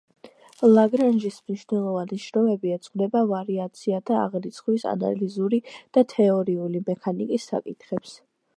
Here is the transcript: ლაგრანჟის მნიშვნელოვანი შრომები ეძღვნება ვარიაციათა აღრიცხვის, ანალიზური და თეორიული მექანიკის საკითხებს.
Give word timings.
ლაგრანჟის 0.67 1.35
მნიშვნელოვანი 1.49 2.17
შრომები 2.23 2.71
ეძღვნება 2.77 3.21
ვარიაციათა 3.33 4.17
აღრიცხვის, 4.23 4.87
ანალიზური 4.95 5.63
და 5.99 6.05
თეორიული 6.15 6.83
მექანიკის 6.91 7.47
საკითხებს. 7.53 8.19